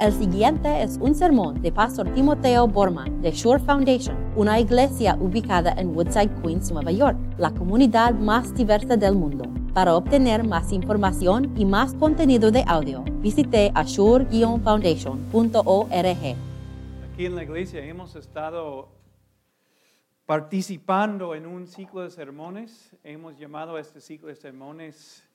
El 0.00 0.12
siguiente 0.12 0.84
es 0.84 0.96
un 1.00 1.12
sermón 1.12 1.60
de 1.60 1.72
Pastor 1.72 2.14
Timoteo 2.14 2.68
Borman 2.68 3.20
de 3.20 3.32
Shore 3.32 3.60
Foundation, 3.60 4.16
una 4.36 4.60
iglesia 4.60 5.16
ubicada 5.18 5.72
en 5.72 5.88
Woodside, 5.88 6.30
Queens, 6.40 6.70
Nueva 6.70 6.92
York, 6.92 7.18
la 7.36 7.50
comunidad 7.50 8.14
más 8.14 8.54
diversa 8.54 8.96
del 8.96 9.16
mundo. 9.16 9.42
Para 9.74 9.96
obtener 9.96 10.46
más 10.46 10.72
información 10.72 11.52
y 11.58 11.64
más 11.64 11.94
contenido 11.94 12.52
de 12.52 12.62
audio, 12.68 13.02
visite 13.20 13.72
ashore-foundation.org. 13.74 16.36
Aquí 17.12 17.26
en 17.26 17.34
la 17.34 17.42
iglesia 17.42 17.84
hemos 17.84 18.14
estado 18.14 18.90
participando 20.26 21.34
en 21.34 21.44
un 21.44 21.66
ciclo 21.66 22.02
de 22.02 22.10
sermones. 22.10 22.96
Hemos 23.02 23.36
llamado 23.36 23.74
a 23.74 23.80
este 23.80 24.00
ciclo 24.00 24.28
de 24.28 24.36
sermones 24.36 25.28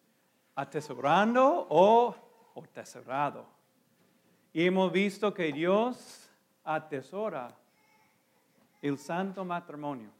atesorando 0.55 1.67
o, 1.69 2.15
o 2.53 2.61
tesorado. 2.73 3.52
Y 4.53 4.67
hemos 4.67 4.91
visto 4.91 5.33
que 5.33 5.51
Dios 5.51 6.29
atesora 6.63 7.57
el 8.83 8.99
santo 8.99 9.43
matrimonio. 9.43 10.11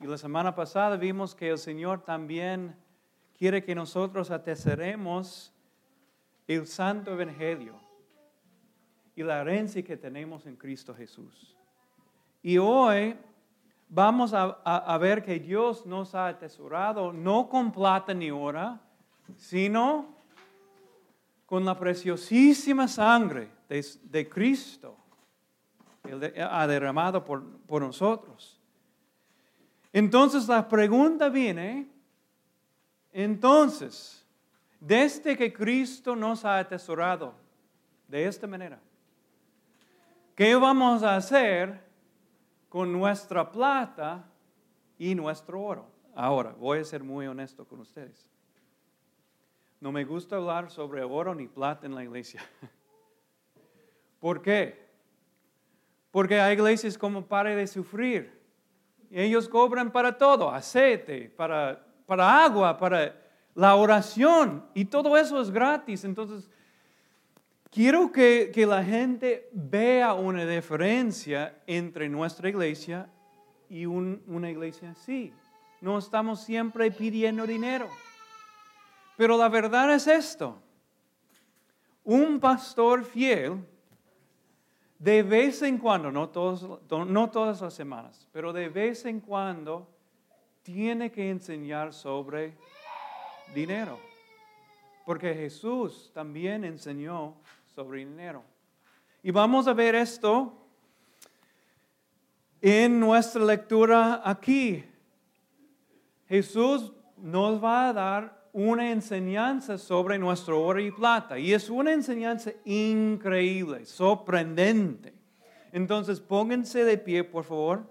Y 0.00 0.06
la 0.06 0.16
semana 0.16 0.54
pasada 0.54 0.96
vimos 0.96 1.34
que 1.34 1.50
el 1.50 1.58
Señor 1.58 2.02
también 2.02 2.74
quiere 3.36 3.62
que 3.62 3.74
nosotros 3.74 4.30
atesoremos 4.30 5.52
el 6.46 6.66
santo 6.66 7.12
evangelio 7.12 7.74
y 9.14 9.22
la 9.22 9.42
herencia 9.42 9.82
que 9.82 9.98
tenemos 9.98 10.46
en 10.46 10.56
Cristo 10.56 10.94
Jesús. 10.94 11.54
Y 12.42 12.56
hoy 12.56 13.16
vamos 13.88 14.32
a, 14.32 14.44
a, 14.44 14.96
ver 14.96 15.22
que 15.22 15.38
Dios 15.38 15.84
nos 15.84 16.14
ha 16.14 16.28
atesorado 16.28 17.12
no 17.12 17.50
con 17.50 17.70
plata 17.70 18.14
ni 18.14 18.30
oro, 18.30 18.80
sino 19.36 20.11
con 21.52 21.66
la 21.66 21.78
preciosísima 21.78 22.88
sangre 22.88 23.50
de, 23.68 24.26
Cristo, 24.26 24.96
Él 26.02 26.32
ha 26.40 26.66
derramado 26.66 27.22
por, 27.22 27.44
por 27.66 27.82
nosotros. 27.82 28.58
Entonces 29.92 30.48
la 30.48 30.66
pregunta 30.66 31.28
viene, 31.28 31.90
entonces, 33.12 34.24
desde 34.80 35.36
que 35.36 35.52
Cristo 35.52 36.16
nos 36.16 36.42
ha 36.46 36.58
atesorado 36.58 37.34
de 38.08 38.24
esta 38.24 38.46
manera, 38.46 38.80
¿qué 40.34 40.54
vamos 40.54 41.02
a 41.02 41.16
hacer 41.16 41.84
con 42.70 42.90
nuestra 42.90 43.52
plata 43.52 44.24
y 44.96 45.14
nuestro 45.14 45.60
oro? 45.60 45.86
Ahora, 46.14 46.54
voy 46.58 46.78
a 46.78 46.84
ser 46.84 47.04
muy 47.04 47.26
honesto 47.26 47.66
con 47.66 47.80
ustedes. 47.80 48.31
No 49.82 49.90
me 49.90 50.04
gusta 50.04 50.36
hablar 50.36 50.70
sobre 50.70 51.02
oro 51.02 51.34
ni 51.34 51.48
plata 51.48 51.88
en 51.88 51.96
la 51.96 52.04
iglesia. 52.04 52.40
¿Por 54.20 54.40
qué? 54.40 54.86
Porque 56.12 56.40
hay 56.40 56.52
iglesias 56.54 56.96
como 56.96 57.26
Pare 57.26 57.56
de 57.56 57.66
Sufrir. 57.66 58.32
Ellos 59.10 59.48
cobran 59.48 59.90
para 59.90 60.16
todo, 60.16 60.48
aceite, 60.52 61.28
para, 61.36 61.84
para 62.06 62.44
agua, 62.44 62.78
para 62.78 63.20
la 63.56 63.74
oración. 63.74 64.64
Y 64.72 64.84
todo 64.84 65.16
eso 65.16 65.42
es 65.42 65.50
gratis. 65.50 66.04
Entonces, 66.04 66.48
quiero 67.68 68.12
que, 68.12 68.52
que 68.54 68.64
la 68.64 68.84
gente 68.84 69.48
vea 69.50 70.14
una 70.14 70.46
diferencia 70.46 71.60
entre 71.66 72.08
nuestra 72.08 72.48
iglesia 72.48 73.10
y 73.68 73.84
un, 73.86 74.22
una 74.28 74.48
iglesia 74.48 74.92
así. 74.92 75.32
No 75.80 75.98
estamos 75.98 76.40
siempre 76.44 76.88
pidiendo 76.92 77.48
dinero. 77.48 77.88
Pero 79.16 79.36
la 79.36 79.48
verdad 79.48 79.92
es 79.94 80.06
esto. 80.06 80.60
Un 82.04 82.40
pastor 82.40 83.04
fiel, 83.04 83.64
de 84.98 85.22
vez 85.22 85.62
en 85.62 85.78
cuando, 85.78 86.10
no, 86.10 86.28
todas 86.30 87.60
las 87.60 87.74
semanas, 87.74 88.28
pero 88.32 88.52
de 88.52 88.68
vez 88.68 89.04
en 89.04 89.20
cuando, 89.20 89.88
tiene 90.62 91.10
que 91.10 91.28
enseñar 91.28 91.92
sobre 91.92 92.56
dinero. 93.54 93.98
Porque 95.04 95.34
Jesús 95.34 96.10
también 96.14 96.64
enseñó 96.64 97.34
sobre 97.74 98.00
dinero. 98.00 98.44
Y 99.22 99.30
vamos 99.30 99.66
a 99.66 99.72
ver 99.72 99.94
esto 99.94 100.56
en 102.60 103.00
nuestra 103.00 103.44
lectura 103.44 104.22
aquí. 104.24 104.84
Jesús 106.28 106.92
nos 107.16 107.62
va 107.62 107.88
a 107.88 107.92
dar 107.92 108.41
una 108.52 108.90
enseñanza 108.90 109.78
sobre 109.78 110.18
nuestro 110.18 110.62
oro 110.62 110.80
y 110.80 110.90
plata. 110.90 111.38
Y 111.38 111.52
es 111.52 111.70
una 111.70 111.92
enseñanza 111.92 112.52
increíble, 112.64 113.86
sorprendente. 113.86 115.14
Entonces, 115.72 116.20
pónganse 116.20 116.84
de 116.84 116.98
pie, 116.98 117.24
por 117.24 117.44
favor, 117.44 117.88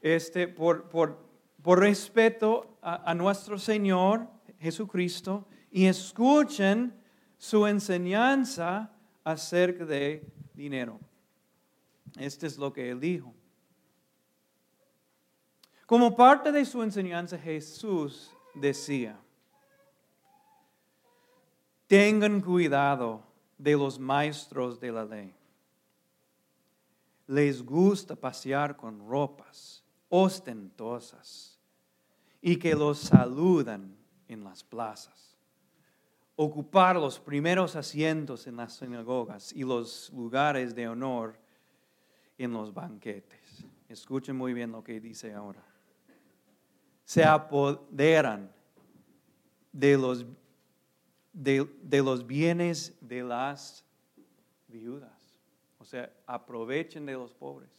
este, 0.00 0.48
por, 0.48 0.88
por, 0.88 1.18
por 1.62 1.80
respeto 1.80 2.78
a, 2.80 3.10
a 3.10 3.14
nuestro 3.14 3.58
Señor 3.58 4.26
Jesucristo 4.58 5.46
y 5.70 5.86
escuchen 5.86 6.94
su 7.36 7.66
enseñanza 7.66 8.90
acerca 9.22 9.84
de 9.84 10.26
dinero. 10.54 10.98
Este 12.18 12.46
es 12.46 12.56
lo 12.56 12.72
que 12.72 12.90
él 12.90 13.00
dijo. 13.00 13.34
Como 15.86 16.16
parte 16.16 16.52
de 16.52 16.64
su 16.64 16.82
enseñanza, 16.82 17.36
Jesús 17.38 18.30
decía, 18.54 19.18
Tengan 21.90 22.40
cuidado 22.40 23.20
de 23.58 23.72
los 23.72 23.98
maestros 23.98 24.78
de 24.78 24.92
la 24.92 25.04
ley. 25.04 25.34
Les 27.26 27.64
gusta 27.64 28.14
pasear 28.14 28.76
con 28.76 29.08
ropas 29.08 29.82
ostentosas 30.08 31.58
y 32.40 32.54
que 32.58 32.76
los 32.76 33.00
saludan 33.00 33.96
en 34.28 34.44
las 34.44 34.62
plazas. 34.62 35.36
Ocupar 36.36 36.94
los 36.94 37.18
primeros 37.18 37.74
asientos 37.74 38.46
en 38.46 38.58
las 38.58 38.74
sinagogas 38.74 39.52
y 39.52 39.64
los 39.64 40.12
lugares 40.14 40.76
de 40.76 40.86
honor 40.86 41.36
en 42.38 42.52
los 42.52 42.72
banquetes. 42.72 43.64
Escuchen 43.88 44.36
muy 44.36 44.54
bien 44.54 44.70
lo 44.70 44.84
que 44.84 45.00
dice 45.00 45.34
ahora. 45.34 45.64
Se 47.04 47.24
apoderan 47.24 48.52
de 49.72 49.98
los 49.98 50.24
de, 51.32 51.68
los 52.02 52.26
bienes 52.26 52.96
de 53.00 53.22
las 53.22 53.84
viudas. 54.68 55.10
O 55.78 55.84
sea, 55.84 56.10
aprovechen 56.26 57.06
de 57.06 57.14
los 57.14 57.32
pobres. 57.32 57.70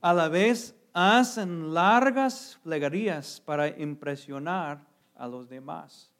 A 0.00 0.14
la 0.14 0.28
vez 0.28 0.74
hacen 0.92 1.74
largas 1.74 2.58
plegarias 2.62 3.40
para 3.44 3.68
impresionar 3.68 4.86
a 5.14 5.26
los 5.26 5.48
demás. 5.48 6.10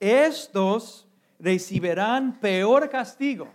Estos 0.00 1.06
recibirán 1.38 2.40
peor 2.40 2.88
castigo. 2.88 3.52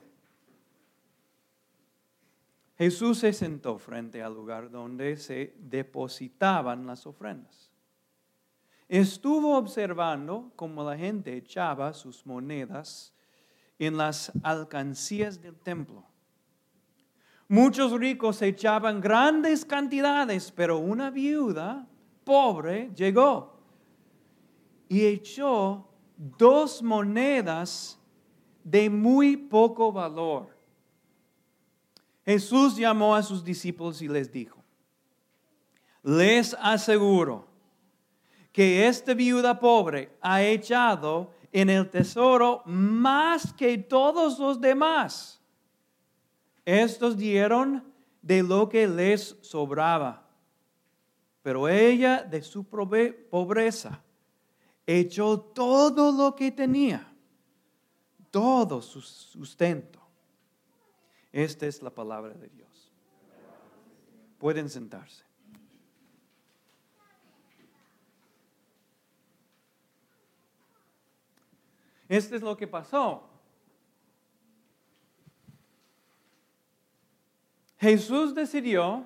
Jesús 2.77 3.19
se 3.19 3.33
sentó 3.33 3.77
frente 3.77 4.23
al 4.23 4.33
lugar 4.33 4.69
donde 4.71 5.17
se 5.17 5.53
depositaban 5.57 6.85
las 6.85 7.05
ofrendas 7.05 7.68
estuvo 8.89 9.55
observando 9.55 10.51
cómo 10.55 10.83
la 10.83 10.97
gente 10.97 11.37
echaba 11.37 11.93
sus 11.93 12.25
monedas 12.25 13.13
en 13.77 13.95
las 13.95 14.31
alcancías 14.43 15.41
del 15.41 15.55
templo. 15.55 16.03
Muchos 17.47 17.91
ricos 17.93 18.41
echaban 18.41 18.99
grandes 18.99 19.63
cantidades, 19.63 20.51
pero 20.51 20.79
una 20.79 21.09
viuda 21.09 21.87
pobre 22.23 22.91
llegó 22.95 23.59
y 24.87 25.05
echó 25.05 25.87
dos 26.17 26.83
monedas 26.83 27.99
de 28.63 28.89
muy 28.89 29.37
poco 29.37 29.91
valor. 29.91 30.55
Jesús 32.25 32.75
llamó 32.75 33.15
a 33.15 33.23
sus 33.23 33.43
discípulos 33.43 34.01
y 34.01 34.07
les 34.07 34.31
dijo, 34.31 34.63
les 36.03 36.55
aseguro, 36.59 37.48
que 38.51 38.87
esta 38.87 39.13
viuda 39.13 39.59
pobre 39.59 40.17
ha 40.21 40.41
echado 40.41 41.31
en 41.51 41.69
el 41.69 41.89
tesoro 41.89 42.61
más 42.65 43.53
que 43.53 43.77
todos 43.77 44.39
los 44.39 44.59
demás. 44.59 45.41
Estos 46.65 47.17
dieron 47.17 47.83
de 48.21 48.43
lo 48.43 48.69
que 48.69 48.87
les 48.87 49.37
sobraba, 49.41 50.27
pero 51.41 51.67
ella 51.67 52.23
de 52.23 52.41
su 52.41 52.63
pobreza 52.65 54.03
echó 54.85 55.39
todo 55.39 56.11
lo 56.11 56.35
que 56.35 56.51
tenía, 56.51 57.11
todo 58.29 58.81
su 58.81 59.01
sustento. 59.01 59.99
Esta 61.31 61.67
es 61.67 61.81
la 61.81 61.91
palabra 61.91 62.33
de 62.33 62.49
Dios. 62.49 62.91
Pueden 64.37 64.69
sentarse. 64.69 65.28
Esto 72.09 72.35
es 72.35 72.41
lo 72.41 72.57
que 72.57 72.67
pasó. 72.67 73.23
Jesús 77.77 78.35
decidió, 78.35 79.05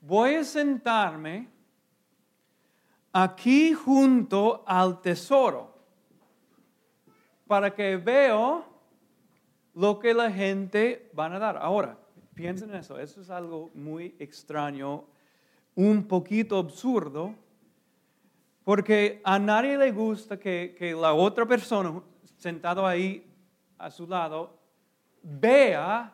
voy 0.00 0.34
a 0.34 0.42
sentarme 0.42 1.48
aquí 3.12 3.72
junto 3.72 4.64
al 4.66 5.00
tesoro 5.00 5.76
para 7.46 7.72
que 7.72 7.96
veo 7.96 8.64
lo 9.74 9.98
que 9.98 10.12
la 10.12 10.30
gente 10.32 11.10
van 11.12 11.34
a 11.34 11.38
dar. 11.38 11.58
Ahora, 11.58 11.98
piensen 12.34 12.70
en 12.70 12.76
eso, 12.76 12.98
eso 12.98 13.20
es 13.20 13.30
algo 13.30 13.70
muy 13.74 14.16
extraño, 14.18 15.04
un 15.74 16.08
poquito 16.08 16.58
absurdo, 16.58 17.34
porque 18.66 19.20
a 19.22 19.38
nadie 19.38 19.78
le 19.78 19.92
gusta 19.92 20.40
que, 20.40 20.74
que 20.76 20.92
la 20.92 21.14
otra 21.14 21.46
persona 21.46 22.02
sentado 22.36 22.84
ahí 22.84 23.24
a 23.78 23.92
su 23.92 24.08
lado 24.08 24.58
vea 25.22 26.12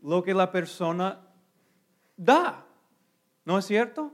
lo 0.00 0.22
que 0.22 0.32
la 0.32 0.52
persona 0.52 1.20
da. 2.16 2.64
¿No 3.44 3.58
es 3.58 3.64
cierto? 3.64 4.12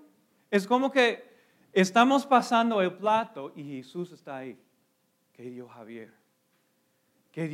Es 0.50 0.66
como 0.66 0.90
que 0.90 1.28
estamos 1.74 2.24
pasando 2.24 2.80
el 2.80 2.94
plato 2.94 3.52
y 3.54 3.64
Jesús 3.64 4.12
está 4.12 4.38
ahí. 4.38 4.58
¿Qué 5.34 5.42
dio 5.50 5.68
Javier? 5.68 6.14
¿Qué 7.32 7.48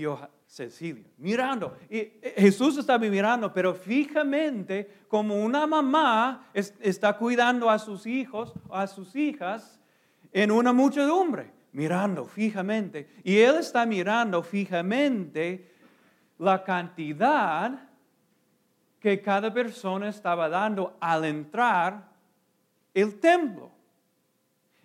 Cecilia? 0.53 1.11
Mirando. 1.17 1.79
Y 1.89 1.97
eh, 1.97 2.35
Jesús 2.37 2.77
está 2.77 2.99
mirando, 2.99 3.55
pero 3.55 3.75
fijamente, 3.75 5.05
como 5.09 5.43
una 5.43 5.67
mamá 5.67 6.51
está 6.53 7.17
cuidando 7.17 7.71
a 7.71 7.79
sus 7.79 8.07
hijos 8.07 8.53
a 8.71 8.87
sus 8.87 9.17
hijas 9.17 9.81
en 10.31 10.51
una 10.51 10.75
muchedumbre, 10.75 11.51
mirando 11.73 12.27
fijamente. 12.27 13.09
Y 13.25 13.39
Él 13.39 13.57
está 13.57 13.87
mirando 13.87 14.43
fijamente 14.43 15.73
la 16.39 16.63
cantidad 16.63 17.89
que 19.01 19.23
cada 19.23 19.55
persona 19.55 20.11
estaba 20.11 20.51
dando 20.51 20.99
al 21.01 21.25
entrar 21.25 22.13
el 22.93 23.19
templo. 23.19 23.73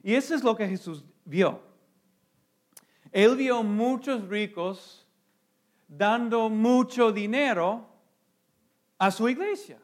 Y 0.02 0.16
eso 0.16 0.34
es 0.34 0.46
lo 0.46 0.56
que 0.56 0.66
Jesús 0.66 1.04
vio. 1.26 1.62
Él 3.12 3.36
vio 3.36 3.64
muchos 3.64 4.30
ricos 4.30 5.07
dando 5.88 6.50
mucho 6.50 7.12
dinero 7.12 7.86
a 8.98 9.12
su 9.12 9.30
iglesia. 9.30 9.80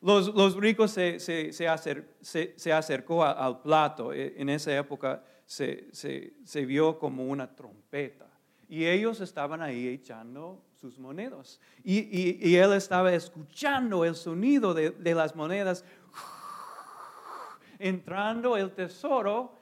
Los, 0.00 0.56
ricos 0.56 0.90
se, 0.90 1.18
se, 1.18 2.72
acercó 2.72 3.24
al 3.24 3.62
plato. 3.62 4.12
E, 4.12 4.34
en 4.36 4.50
esa 4.50 4.76
época 4.76 5.24
se, 5.46 6.64
vio 6.66 6.98
como 6.98 7.24
una 7.24 7.54
trompeta. 7.54 8.26
Y 8.68 8.84
ellos 8.84 9.20
estaban 9.20 9.62
ahí 9.62 9.88
echando 9.88 10.62
sus 10.74 10.98
monedas. 10.98 11.58
Y, 11.82 12.54
él 12.54 12.74
estaba 12.74 13.14
escuchando 13.14 14.04
el 14.04 14.14
sonido 14.14 14.74
de, 14.74 14.90
de 14.90 15.14
las 15.14 15.34
monedas 15.34 15.86
entrando 17.78 18.58
el 18.58 18.72
tesoro 18.72 19.56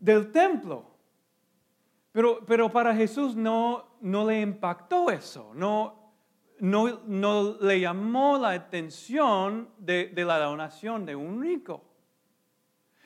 del 0.00 0.32
templo. 0.32 0.86
Pero, 2.12 2.44
pero 2.46 2.70
para 2.70 2.94
Jesús 2.94 3.36
no, 3.36 3.87
no 4.00 4.26
le 4.26 4.40
impactó 4.40 5.10
eso, 5.10 5.52
no, 5.54 6.12
no, 6.60 7.00
no 7.06 7.56
le 7.60 7.80
llamó 7.80 8.38
la 8.38 8.50
atención 8.50 9.68
de, 9.78 10.12
la 10.14 10.38
donación 10.38 11.04
de 11.06 11.16
un 11.16 11.42
rico. 11.42 11.84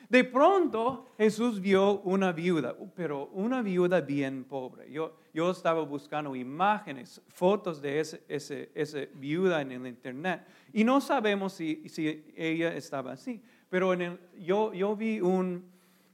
De 0.09 0.23
pronto 0.23 1.07
Jesús 1.17 1.59
vio 1.59 2.01
una 2.01 2.31
viuda, 2.31 2.75
pero 2.95 3.27
una 3.27 3.61
viuda 3.61 4.01
bien 4.01 4.43
pobre. 4.43 4.91
Yo, 4.91 5.15
yo 5.33 5.49
estaba 5.49 5.81
buscando 5.81 6.35
imágenes, 6.35 7.21
fotos 7.29 7.81
de 7.81 7.99
ese, 7.99 8.23
ese, 8.27 8.71
esa 8.75 8.99
viuda 9.15 9.61
en 9.61 9.71
el 9.71 9.87
internet 9.87 10.45
y 10.71 10.83
no 10.83 11.01
sabemos 11.01 11.53
si, 11.53 11.89
si 11.89 12.31
ella 12.35 12.75
estaba 12.75 13.13
así. 13.13 13.41
Pero 13.69 13.93
en 13.93 14.01
el, 14.01 14.19
yo, 14.39 14.71
yo 14.73 14.95
vi 14.95 15.19
un, 15.19 15.72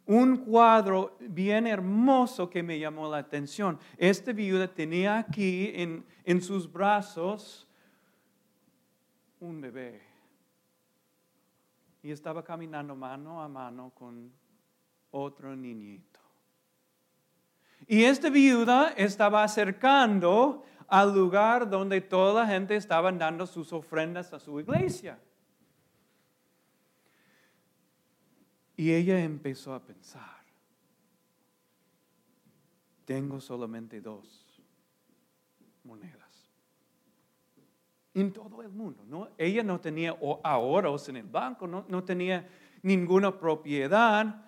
un 0.09 0.37
cuadro 0.37 1.15
bien 1.19 1.67
hermoso 1.67 2.49
que 2.49 2.63
me 2.63 2.79
llamó 2.79 3.07
la 3.11 3.19
atención. 3.19 3.77
Esta 3.95 4.33
viuda 4.33 4.67
tenía 4.67 5.19
aquí 5.19 5.71
en, 5.75 6.03
en 6.25 6.41
sus 6.41 6.71
brazos 6.71 7.67
un 9.39 9.61
bebé. 9.61 10.01
Y 12.01 12.09
estaba 12.09 12.43
caminando 12.43 12.95
mano 12.95 13.39
a 13.39 13.47
mano 13.47 13.91
con 13.93 14.33
otro 15.11 15.55
niñito. 15.55 16.19
Y 17.85 18.03
esta 18.03 18.31
viuda 18.31 18.93
estaba 18.97 19.43
acercando 19.43 20.63
al 20.87 21.13
lugar 21.13 21.69
donde 21.69 22.01
toda 22.01 22.41
la 22.41 22.47
gente 22.47 22.75
estaba 22.75 23.11
dando 23.11 23.45
sus 23.45 23.71
ofrendas 23.71 24.33
a 24.33 24.39
su 24.39 24.59
iglesia. 24.59 25.19
Y 28.79 28.93
ella 28.93 29.21
empezó 29.21 29.73
a 29.73 29.83
pensar, 29.83 30.41
tengo 33.03 33.41
solamente 33.41 33.99
dos 33.99 34.47
monedas. 35.83 36.49
En 38.13 38.31
todo 38.31 38.61
el 38.61 38.69
mundo. 38.69 39.03
¿no? 39.05 39.27
Ella 39.37 39.63
no 39.63 39.81
tenía 39.81 40.17
ahorros 40.43 41.09
en 41.09 41.17
el 41.17 41.25
banco, 41.25 41.67
no, 41.67 41.83
no 41.89 42.05
tenía 42.05 42.47
ninguna 42.81 43.37
propiedad. 43.37 44.45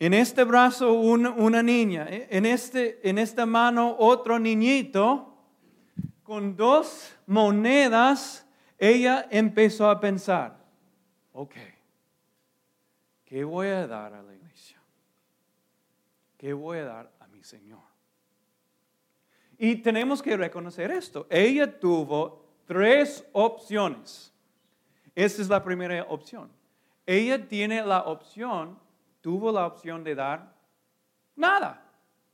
En 0.00 0.14
este 0.14 0.42
brazo 0.42 0.94
una 0.94 1.62
niña, 1.62 2.08
¿eh? 2.10 2.26
en, 2.32 2.44
este, 2.44 3.08
en 3.08 3.18
esta 3.18 3.46
mano 3.46 3.94
otro 4.00 4.40
niñito, 4.40 5.32
con 6.24 6.56
dos 6.56 7.16
monedas, 7.28 8.44
ella 8.78 9.28
empezó 9.30 9.88
a 9.88 10.00
pensar, 10.00 10.58
ok, 11.32 11.54
¿Qué 13.28 13.44
voy 13.44 13.66
a 13.66 13.86
dar 13.86 14.14
a 14.14 14.22
la 14.22 14.34
iglesia? 14.34 14.80
¿Qué 16.38 16.54
voy 16.54 16.78
a 16.78 16.84
dar 16.84 17.12
a 17.20 17.26
mi 17.26 17.44
Señor? 17.44 17.82
Y 19.58 19.76
tenemos 19.76 20.22
que 20.22 20.34
reconocer 20.34 20.90
esto. 20.90 21.26
Ella 21.28 21.78
tuvo 21.78 22.42
tres 22.64 23.28
opciones. 23.32 24.32
Esta 25.14 25.42
es 25.42 25.48
la 25.50 25.62
primera 25.62 26.06
opción. 26.08 26.50
Ella 27.04 27.46
tiene 27.46 27.84
la 27.84 28.04
opción, 28.04 28.78
tuvo 29.20 29.52
la 29.52 29.66
opción 29.66 30.02
de 30.02 30.14
dar 30.14 30.54
nada. 31.36 31.84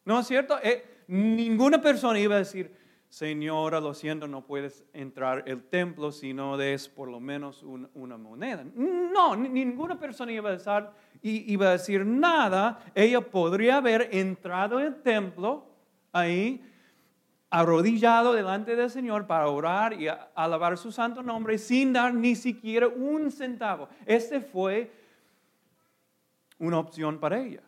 ¿No 0.05 0.21
es 0.21 0.29
cierto? 0.29 0.61
Eh, 0.63 1.03
ninguna 1.09 1.83
persona 1.83 2.21
iba 2.21 2.37
a 2.37 2.39
decir, 2.39 2.73
Señora, 3.15 3.81
lo 3.81 3.95
siento, 3.95 4.27
no 4.27 4.45
puedes 4.45 4.85
entrar 4.93 5.45
el 5.47 5.63
templo 5.63 6.11
si 6.11 6.35
no 6.35 6.57
des 6.57 6.89
por 6.89 7.09
lo 7.09 7.21
menos 7.21 7.63
una 7.63 8.19
moneda. 8.19 8.65
No, 8.75 9.37
ninguna 9.37 10.01
persona 10.01 10.33
iba 10.33 10.51
a, 10.51 10.53
decir, 10.55 10.91
iba 11.23 11.69
a 11.69 11.71
decir 11.71 12.05
nada. 12.05 12.85
Ella 12.93 13.21
podría 13.21 13.77
haber 13.77 14.09
entrado 14.11 14.81
el 14.81 15.01
templo 15.01 15.65
ahí, 16.11 16.61
arrodillado 17.51 18.33
delante 18.33 18.75
del 18.75 18.91
Señor 18.91 19.29
para 19.29 19.47
orar 19.47 19.93
y 19.93 20.09
alabar 20.35 20.77
su 20.77 20.91
santo 20.91 21.23
nombre 21.23 21.57
sin 21.59 21.93
dar 21.93 22.13
ni 22.13 22.35
siquiera 22.35 22.89
un 22.89 23.31
centavo. 23.31 23.89
Este 24.07 24.41
fue 24.41 24.91
una 26.59 26.81
opción 26.81 27.21
para 27.21 27.41
ella. 27.41 27.63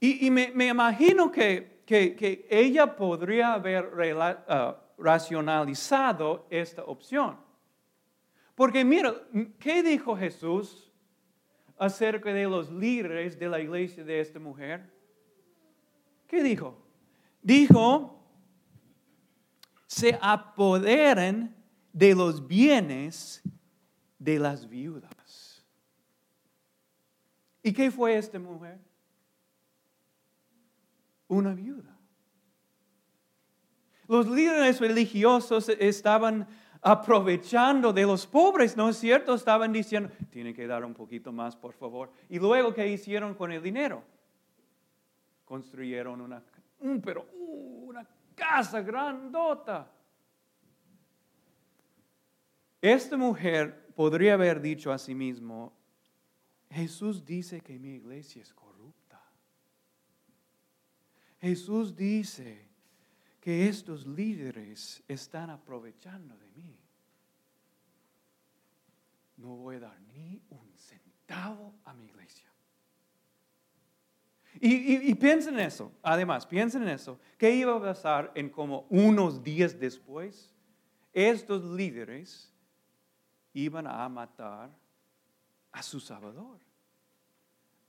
Y, 0.00 0.30
me 0.30 0.68
imagino 0.68 1.30
que 1.30 1.71
que, 1.92 2.46
ella 2.48 2.96
podría 2.96 3.54
haber 3.54 3.84
uh, 3.86 5.02
racionalizado 5.02 6.46
esta 6.48 6.84
opción. 6.84 7.36
Porque 8.54 8.84
mira, 8.84 9.14
¿qué 9.58 9.82
dijo 9.82 10.16
Jesús 10.16 10.90
acerca 11.76 12.32
de 12.32 12.44
los 12.44 12.70
líderes 12.70 13.38
de 13.38 13.48
la 13.48 13.60
iglesia 13.60 14.04
de 14.04 14.20
esta 14.20 14.38
mujer? 14.38 14.90
¿Qué 16.26 16.42
dijo? 16.42 16.78
Dijo, 17.42 18.24
se 19.86 20.18
apoderen 20.20 21.54
de 21.92 22.14
los 22.14 22.46
bienes 22.46 23.42
de 24.18 24.38
las 24.38 24.66
viudas. 24.66 25.62
¿Y 27.62 27.72
qué 27.72 27.90
fue 27.90 28.16
esta 28.16 28.38
mujer? 28.38 28.78
Una 31.32 31.54
viuda. 31.54 31.96
Los 34.06 34.28
líderes 34.28 34.80
religiosos 34.80 35.68
estaban 35.70 36.46
aprovechando 36.82 37.92
de 37.92 38.02
los 38.02 38.26
pobres, 38.26 38.76
¿no 38.76 38.88
es 38.88 38.98
cierto? 38.98 39.34
Estaban 39.34 39.72
diciendo, 39.72 40.10
tienen 40.30 40.54
que 40.54 40.66
dar 40.66 40.84
un 40.84 40.92
poquito 40.92 41.32
más, 41.32 41.56
por 41.56 41.72
favor. 41.72 42.10
Y 42.28 42.38
luego, 42.38 42.74
¿qué 42.74 42.86
hicieron 42.88 43.34
con 43.34 43.52
el 43.52 43.62
dinero? 43.62 44.02
Construyeron 45.44 46.20
una, 46.20 46.42
pero, 47.02 47.26
uh, 47.32 47.88
una 47.88 48.06
casa 48.34 48.82
grandota. 48.82 49.90
Esta 52.80 53.16
mujer 53.16 53.86
podría 53.94 54.34
haber 54.34 54.60
dicho 54.60 54.92
a 54.92 54.98
sí 54.98 55.14
mismo, 55.14 55.72
Jesús 56.68 57.24
dice 57.24 57.60
que 57.60 57.78
mi 57.78 57.90
iglesia 57.94 58.42
es 58.42 58.52
Jesús 61.42 61.96
dice 61.96 62.68
que 63.40 63.68
estos 63.68 64.06
líderes 64.06 65.02
están 65.08 65.50
aprovechando 65.50 66.36
de 66.38 66.48
mí. 66.50 66.78
No 69.38 69.56
voy 69.56 69.76
a 69.76 69.80
dar 69.80 70.00
ni 70.02 70.40
un 70.50 70.72
centavo 70.76 71.74
a 71.84 71.92
mi 71.94 72.04
iglesia. 72.04 72.48
Y, 74.60 75.12
piensen 75.16 75.54
en 75.54 75.66
eso, 75.66 75.90
además, 76.02 76.46
piensen 76.46 76.82
en 76.82 76.90
eso. 76.90 77.18
¿Qué 77.36 77.52
iba 77.52 77.74
a 77.74 77.80
pasar 77.80 78.30
en 78.36 78.48
como 78.48 78.86
unos 78.90 79.42
días 79.42 79.80
después? 79.80 80.54
Estos 81.12 81.64
líderes 81.64 82.52
iban 83.52 83.88
a 83.88 84.08
matar 84.08 84.70
a 85.72 85.82
su 85.82 85.98
Salvador, 85.98 86.60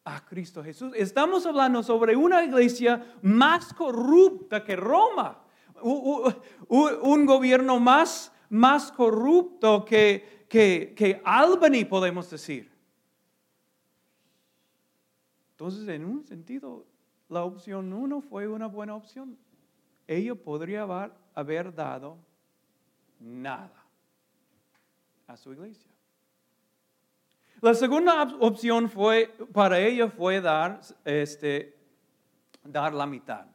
a 0.06 0.26
Cristo 0.26 0.64
Jesús. 0.64 0.94
Estamos 0.96 1.46
hablando 1.46 1.84
sobre 1.84 2.16
una 2.16 2.44
iglesia 2.44 3.18
más 3.22 3.74
corrupta 3.74 4.64
que 4.64 4.76
Roma 4.76 5.44
un 5.84 7.26
gobierno 7.26 7.80
más, 7.80 8.32
más 8.50 8.92
corrupto 8.92 9.84
que, 9.86 10.46
que, 10.50 10.94
que 10.96 11.22
Albany, 11.24 11.86
podemos 11.86 12.30
decir. 12.30 12.72
Entonces, 15.52 15.88
en 15.88 16.06
un 16.06 16.26
sentido, 16.26 16.86
la 17.30 17.44
opción 17.44 17.94
uno 17.94 18.22
fue 18.22 18.48
una 18.48 18.68
buena 18.68 18.96
opción. 18.96 19.38
Ella 20.08 20.36
podría 20.36 20.84
haber, 20.84 21.14
haber 21.34 21.74
dado 21.74 22.18
nada 23.20 23.86
a 25.28 25.38
su 25.38 25.54
iglesia. 25.54 25.93
La 27.64 27.74
segunda 27.74 28.24
opción 28.42 28.90
fue, 28.90 29.34
para 29.54 29.80
ella 29.80 30.10
fue 30.10 30.42
dar, 30.42 30.82
este, 31.06 31.74
dar 32.62 32.94
la 32.94 33.06
mitad. 33.06 33.46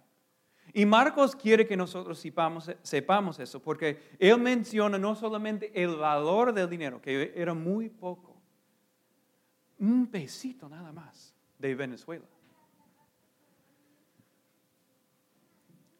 Y 0.72 0.86
Marcos 0.86 1.36
quiere 1.36 1.66
que 1.66 1.76
nosotros 1.76 2.18
sepamos, 2.18 3.38
eso, 3.38 3.60
porque 3.60 4.16
él 4.18 4.38
menciona 4.38 4.96
no 4.96 5.14
solamente 5.14 5.70
el 5.74 5.94
valor 5.96 6.54
del 6.54 6.70
dinero, 6.70 7.02
que 7.02 7.34
era 7.36 7.52
muy 7.52 7.90
poco, 7.90 8.34
un 9.78 10.06
pesito 10.06 10.70
nada 10.70 10.90
más 10.90 11.34
de 11.58 11.74
Venezuela. 11.74 12.24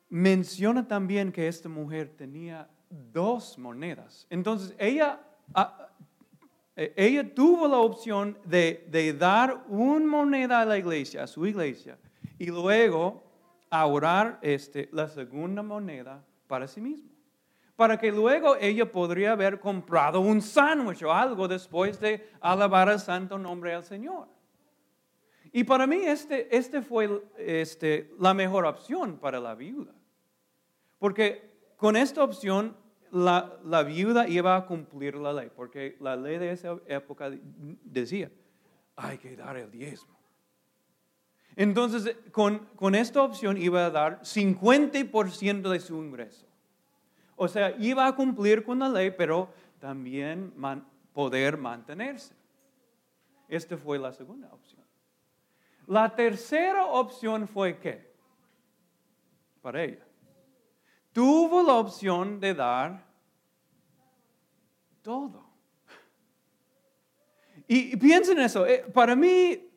Menciona 0.08 0.88
también 0.88 1.30
que 1.30 1.46
esta 1.46 1.68
mujer 1.68 2.16
tenía 2.16 2.70
dos 2.88 3.58
monedas. 3.58 4.26
Entonces, 4.30 4.74
ella, 4.78 5.20
ah, 5.52 5.88
ella 6.96 7.34
tuvo 7.34 7.66
la 7.66 7.78
opción 7.78 8.38
de, 8.44 8.86
de 8.88 9.12
dar 9.12 9.64
una 9.68 10.06
moneda 10.06 10.60
a 10.60 10.64
la 10.64 10.78
iglesia, 10.78 11.24
a 11.24 11.26
su 11.26 11.44
iglesia, 11.44 11.98
y 12.38 12.46
luego 12.46 13.22
ahorrar 13.68 14.38
este, 14.42 14.88
la 14.92 15.08
segunda 15.08 15.62
moneda 15.62 16.24
para 16.46 16.68
sí 16.68 16.80
mismo. 16.80 17.10
Para 17.74 17.98
que 17.98 18.10
luego 18.10 18.56
ella 18.56 18.90
podría 18.90 19.32
haber 19.32 19.60
comprado 19.60 20.20
un 20.20 20.40
sándwich 20.40 21.02
o 21.02 21.12
algo 21.12 21.46
después 21.46 22.00
de 22.00 22.28
alabar 22.40 22.88
el 22.88 22.98
santo 22.98 23.38
nombre 23.38 23.74
al 23.74 23.84
Señor. 23.84 24.28
Y 25.52 25.64
para 25.64 25.86
mí 25.86 25.96
este, 25.96 26.54
este 26.56 26.82
fue 26.82 27.22
este, 27.38 28.12
la 28.18 28.34
mejor 28.34 28.66
opción 28.66 29.18
para 29.18 29.40
la 29.40 29.54
viuda. 29.54 29.94
Porque 30.98 31.72
con 31.76 31.96
esta 31.96 32.22
opción 32.22 32.76
la, 33.12 33.58
la, 33.64 33.82
viuda 33.82 34.28
iba 34.28 34.56
a 34.56 34.66
cumplir 34.66 35.16
la 35.16 35.32
ley, 35.32 35.50
porque 35.54 35.96
la 36.00 36.16
ley 36.16 36.38
de 36.38 36.52
esa 36.52 36.76
época 36.86 37.30
decía, 37.84 38.30
hay 38.96 39.18
que 39.18 39.36
dar 39.36 39.56
el 39.56 39.70
diezmo. 39.70 40.18
Entonces, 41.58 42.16
con, 42.30 42.94
esta 42.94 43.20
opción 43.20 43.56
iba 43.56 43.86
a 43.86 43.90
dar 43.90 44.20
50% 44.20 45.68
de 45.68 45.80
su 45.80 45.96
ingreso. 45.96 46.46
O 47.34 47.48
sea, 47.48 47.74
iba 47.78 48.06
a 48.06 48.14
cumplir 48.14 48.62
con 48.62 48.78
la 48.78 48.88
ley, 48.88 49.10
pero 49.10 49.48
también 49.80 50.52
poder 51.12 51.56
mantenerse. 51.56 52.32
Esta 53.48 53.76
fue 53.76 53.98
la 53.98 54.12
segunda 54.12 54.48
opción. 54.52 54.84
La 55.88 56.14
tercera 56.14 56.86
opción 56.86 57.48
fue 57.48 57.78
qué? 57.78 58.08
Para 59.60 59.82
ella. 59.82 60.07
Tuvo 61.18 61.64
la 61.64 61.74
opción 61.74 62.38
de 62.38 62.54
dar 62.54 63.04
todo. 65.02 65.44
Y, 67.66 67.96
piensen 67.96 68.38
eso. 68.38 68.64
Eh, 68.64 68.84
para 68.94 69.16
mí, 69.16 69.68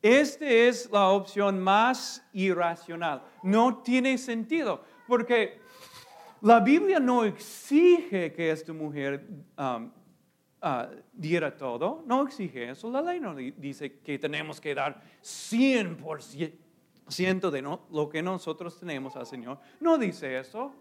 esta 0.00 0.46
es 0.46 0.90
la 0.90 1.10
opción 1.10 1.60
más 1.60 2.26
irracional. 2.32 3.22
No 3.42 3.82
tiene 3.82 4.16
sentido, 4.16 4.82
porque 5.06 5.60
la 6.40 6.60
Biblia 6.60 6.98
no 6.98 7.22
exige 7.24 8.32
que 8.32 8.50
esta 8.50 8.72
mujer 8.72 9.28
um, 9.58 9.92
uh, 10.62 10.86
diera 11.12 11.54
todo, 11.54 12.02
no 12.06 12.22
exige 12.22 12.70
eso. 12.70 12.90
La 12.90 13.02
ley 13.02 13.20
no 13.20 13.34
dice 13.34 13.98
que 13.98 14.18
tenemos 14.18 14.58
que 14.58 14.74
dar 14.74 15.02
100% 15.22 16.69
de 17.50 17.62
lo 17.90 18.08
que 18.08 18.22
nosotros 18.22 18.78
tenemos 18.78 19.16
al 19.16 19.26
Señor. 19.26 19.58
No 19.80 19.98
dice 19.98 20.38
eso. 20.38 20.72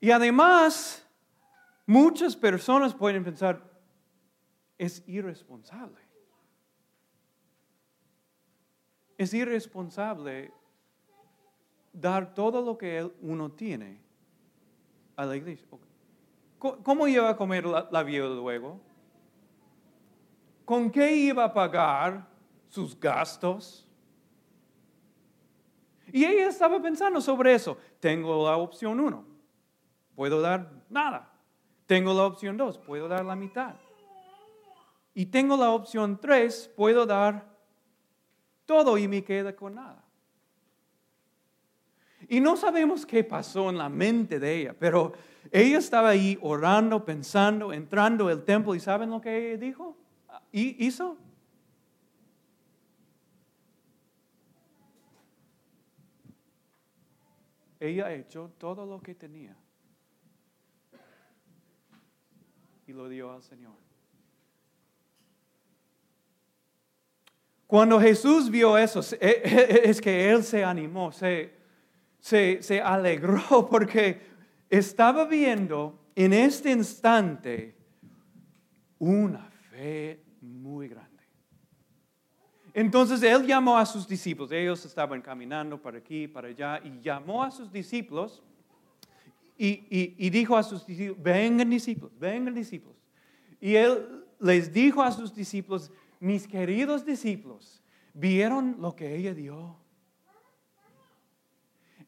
Y 0.00 0.10
además, 0.10 1.06
muchas 1.86 2.34
personas 2.36 2.94
pueden 2.94 3.22
pensar, 3.22 3.62
es 4.78 5.06
irresponsable. 5.06 6.00
Es 9.18 9.34
irresponsable 9.34 10.52
dar 11.92 12.32
todo 12.32 12.62
lo 12.62 12.78
que 12.78 13.10
uno 13.20 13.50
tiene 13.50 14.00
a 15.16 15.26
la 15.26 15.36
iglesia. 15.36 15.66
¿Cómo 16.58 17.08
iba 17.08 17.28
a 17.28 17.36
comer 17.36 17.66
la, 17.66 18.02
viuda 18.02 18.34
luego? 18.34 18.80
¿Con 20.64 20.90
qué 20.90 21.14
iba 21.14 21.44
a 21.44 21.52
pagar 21.52 22.26
sus 22.68 22.98
gastos? 22.98 23.89
Y 26.12 26.24
ella 26.24 26.48
estaba 26.48 26.80
pensando 26.80 27.20
sobre 27.20 27.54
eso. 27.54 27.76
Tengo 27.98 28.46
la 28.48 28.56
opción 28.56 29.00
uno, 29.00 29.24
puedo 30.14 30.40
dar 30.40 30.70
nada. 30.88 31.30
Tengo 31.86 32.14
la 32.14 32.24
opción 32.24 32.56
dos, 32.56 32.78
puedo 32.78 33.08
dar 33.08 33.24
la 33.24 33.34
mitad. 33.34 33.74
Y 35.14 35.26
tengo 35.26 35.56
la 35.56 35.70
opción 35.70 36.18
tres, 36.20 36.70
puedo 36.76 37.04
dar 37.04 37.44
todo 38.64 38.96
y 38.96 39.08
me 39.08 39.24
queda 39.24 39.54
con 39.56 39.74
nada. 39.74 40.04
Y 42.28 42.38
no 42.38 42.56
sabemos 42.56 43.04
qué 43.04 43.24
pasó 43.24 43.70
en 43.70 43.78
la 43.78 43.88
mente 43.88 44.38
de 44.38 44.60
ella, 44.60 44.76
pero 44.78 45.12
ella 45.50 45.78
estaba 45.78 46.10
ahí 46.10 46.38
orando, 46.42 47.04
pensando, 47.04 47.72
entrando 47.72 48.28
al 48.28 48.44
templo 48.44 48.74
y 48.76 48.80
¿saben 48.80 49.10
lo 49.10 49.20
que 49.20 49.50
ella 49.50 49.58
dijo? 49.58 49.96
¿Y 50.52 50.86
hizo? 50.86 51.16
Ella 57.80 58.12
echó 58.12 58.50
todo 58.58 58.84
lo 58.84 59.00
que 59.00 59.14
tenía 59.14 59.56
y 62.86 62.92
lo 62.92 63.08
dio 63.08 63.32
al 63.32 63.42
Señor. 63.42 63.72
Cuando 67.66 68.00
Jesús 68.00 68.50
vio 68.50 68.76
eso, 68.76 69.00
e, 69.20 69.42
e, 69.44 69.90
es 69.90 70.00
que 70.00 70.28
Él 70.28 70.42
se 70.42 70.62
animó, 70.64 71.12
se, 71.12 71.54
se, 72.18 72.80
alegró 72.82 73.66
porque 73.70 74.20
estaba 74.68 75.24
viendo 75.24 76.10
en 76.16 76.32
este 76.32 76.72
instante 76.72 77.76
una 78.98 79.48
fe 79.70 80.20
muy 80.40 80.88
grande. 80.88 81.09
Entonces 82.72 83.22
Él 83.22 83.46
llamó 83.46 83.76
a 83.76 83.86
sus 83.86 84.06
discípulos, 84.06 84.52
ellos 84.52 84.84
estaban 84.84 85.20
caminando 85.20 85.80
para 85.80 85.98
aquí, 85.98 86.28
para 86.28 86.48
allá, 86.48 86.80
y 86.84 87.00
llamó 87.00 87.42
a 87.42 87.50
sus 87.50 87.70
discípulos 87.72 88.42
y, 89.62 90.30
dijo 90.30 90.56
a 90.56 90.62
sus 90.62 90.86
discípulos, 90.86 91.22
vengan 91.22 91.68
discípulos, 91.68 92.18
vengan 92.18 92.54
discípulos. 92.54 92.96
Y 93.60 93.74
Él 93.74 94.24
les 94.38 94.72
dijo 94.72 95.02
a 95.02 95.12
sus 95.12 95.34
discípulos, 95.34 95.90
mis 96.18 96.46
queridos 96.46 97.04
discípulos, 97.04 97.82
¿vieron 98.14 98.76
lo 98.80 98.94
que 98.96 99.16
ella 99.16 99.34
dio? 99.34 99.76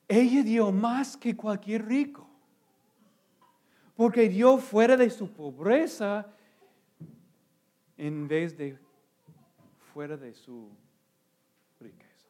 Ella 0.08 0.42
dio 0.42 0.72
más 0.72 1.16
que 1.16 1.36
cualquier 1.36 1.86
rico, 1.86 2.28
porque 3.94 4.28
dio 4.28 4.58
fuera 4.58 4.96
de 4.96 5.10
su 5.10 5.30
pobreza 5.30 6.26
en 7.96 8.26
vez 8.28 8.56
de 8.56 8.78
fuera 9.92 10.16
de 10.16 10.34
su 10.34 10.70
riqueza. 11.80 12.28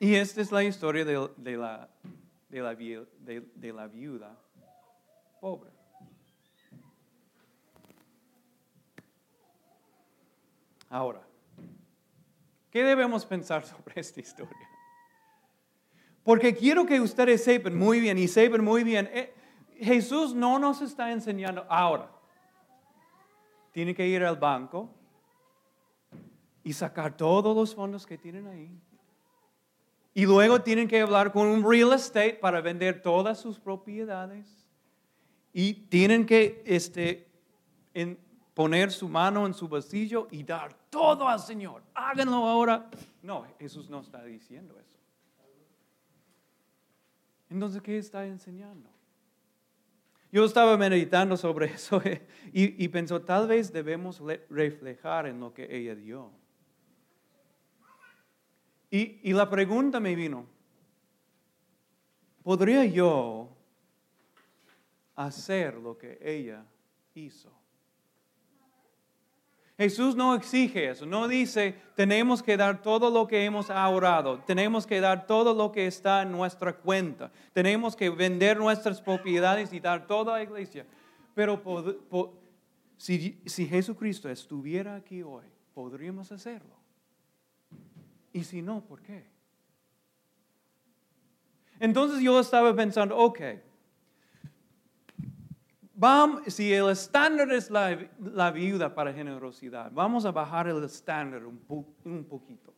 Y 0.00 0.14
esta 0.14 0.40
es 0.40 0.52
la 0.52 0.64
historia 0.64 1.04
de, 1.04 1.56
la, 1.56 1.88
la 2.50 3.86
viuda 3.86 4.38
pobre. 5.40 5.70
Ahora, 10.90 11.26
¿Qué 12.74 12.82
debemos 12.82 13.24
pensar 13.24 13.64
sobre 13.66 14.00
esta 14.00 14.20
historia? 14.20 14.68
Porque 16.24 16.56
quiero 16.56 16.84
que 16.84 17.00
ustedes 17.00 17.44
sepan 17.44 17.76
muy 17.76 18.00
bien 18.00 18.18
y 18.18 18.26
sepan 18.26 18.64
muy 18.64 18.82
bien, 18.82 19.08
eh, 19.12 19.32
Jesús 19.78 20.34
no 20.34 20.58
nos 20.58 20.82
está 20.82 21.12
enseñando 21.12 21.64
ahora. 21.68 22.10
Tiene 23.74 23.92
que 23.92 24.06
ir 24.06 24.22
al 24.22 24.36
banco 24.36 24.88
y 26.62 26.72
sacar 26.72 27.16
todos 27.16 27.56
los 27.56 27.74
fondos 27.74 28.06
que 28.06 28.16
tienen 28.16 28.46
ahí. 28.46 28.70
Y 30.14 30.26
luego 30.26 30.62
tienen 30.62 30.86
que 30.86 31.00
hablar 31.00 31.32
con 31.32 31.48
un 31.48 31.68
real 31.68 31.92
estate 31.92 32.34
para 32.34 32.60
vender 32.60 33.02
todas 33.02 33.40
sus 33.40 33.58
propiedades. 33.58 34.64
Y 35.52 35.74
tienen 35.74 36.24
que 36.24 36.62
este, 36.64 37.26
poner 38.54 38.92
su 38.92 39.08
mano 39.08 39.44
en 39.44 39.54
su 39.54 39.66
bolsillo 39.66 40.28
y 40.30 40.44
dar 40.44 40.72
todo 40.88 41.28
al 41.28 41.40
Señor. 41.40 41.82
Háganlo 41.94 42.46
ahora. 42.46 42.88
No, 43.22 43.44
Jesús 43.58 43.90
no 43.90 44.02
está 44.02 44.22
diciendo 44.22 44.78
eso. 44.78 44.98
Entonces, 47.50 47.82
¿qué 47.82 47.98
está 47.98 48.24
enseñando? 48.24 48.93
Yo 50.34 50.44
estaba 50.44 50.76
meditando 50.76 51.36
sobre 51.36 51.66
eso 51.74 52.02
y, 52.52 52.84
y 52.84 52.88
pensó, 52.88 53.22
tal 53.22 53.46
vez 53.46 53.72
debemos 53.72 54.20
reflejar 54.50 55.28
en 55.28 55.38
lo 55.38 55.54
que 55.54 55.68
ella 55.70 55.94
dio. 55.94 56.32
Y, 58.90 59.20
y 59.22 59.32
la 59.32 59.48
pregunta 59.48 60.00
me 60.00 60.16
vino, 60.16 60.44
¿podría 62.42 62.84
yo 62.84 63.56
hacer 65.14 65.76
lo 65.76 65.96
que 65.96 66.18
ella 66.20 66.66
hizo? 67.14 67.52
Jesús 69.76 70.14
no 70.14 70.34
exige 70.34 70.88
eso, 70.88 71.04
no 71.04 71.26
dice 71.26 71.74
tenemos 71.96 72.42
que 72.42 72.56
dar 72.56 72.80
todo 72.80 73.10
lo 73.10 73.26
que 73.26 73.44
hemos 73.44 73.70
ahorrado, 73.70 74.38
tenemos 74.46 74.86
que 74.86 75.00
dar 75.00 75.26
todo 75.26 75.52
lo 75.52 75.72
que 75.72 75.86
está 75.86 76.22
en 76.22 76.30
nuestra 76.30 76.74
cuenta, 76.74 77.32
tenemos 77.52 77.96
que 77.96 78.08
vender 78.08 78.56
nuestras 78.56 79.00
propiedades 79.00 79.72
y 79.72 79.80
dar 79.80 80.06
todo 80.06 80.32
a 80.32 80.38
la 80.38 80.44
iglesia. 80.44 80.86
Pero 81.34 81.60
si, 82.96 83.40
si 83.44 83.66
Jesucristo 83.66 84.28
estuviera 84.28 84.94
aquí 84.94 85.22
hoy, 85.22 85.44
podríamos 85.74 86.30
hacerlo. 86.30 86.76
Y 88.32 88.44
si 88.44 88.62
no, 88.62 88.80
¿por 88.80 89.02
qué? 89.02 89.24
Entonces 91.80 92.20
yo 92.20 92.38
estaba 92.38 92.74
pensando, 92.74 93.16
ok, 93.16 93.40
si 96.48 96.72
el 96.72 96.90
estándar 96.90 97.52
es 97.52 97.70
la, 97.70 98.50
viuda 98.50 98.94
para 98.94 99.12
generosidad, 99.12 99.90
vamos 99.92 100.24
a 100.24 100.32
bajar 100.32 100.68
el 100.68 100.82
estándar 100.84 101.44
un, 101.44 101.60
un 102.04 102.24
poquito. 102.24 102.74